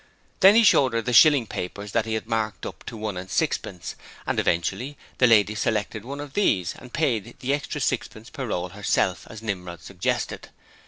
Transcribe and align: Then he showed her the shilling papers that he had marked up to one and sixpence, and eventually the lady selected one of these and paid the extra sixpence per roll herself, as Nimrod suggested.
Then 0.39 0.55
he 0.55 0.63
showed 0.63 0.93
her 0.93 1.01
the 1.03 1.13
shilling 1.13 1.45
papers 1.45 1.91
that 1.91 2.07
he 2.07 2.15
had 2.15 2.25
marked 2.25 2.65
up 2.65 2.83
to 2.87 2.97
one 2.97 3.17
and 3.17 3.29
sixpence, 3.29 3.95
and 4.25 4.39
eventually 4.39 4.97
the 5.19 5.27
lady 5.27 5.53
selected 5.53 6.03
one 6.03 6.19
of 6.19 6.33
these 6.33 6.73
and 6.79 6.91
paid 6.91 7.35
the 7.39 7.53
extra 7.53 7.79
sixpence 7.79 8.31
per 8.31 8.47
roll 8.47 8.69
herself, 8.69 9.27
as 9.29 9.43
Nimrod 9.43 9.81
suggested. 9.83 10.49